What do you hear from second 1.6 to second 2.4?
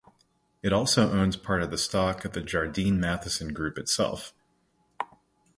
of the stock of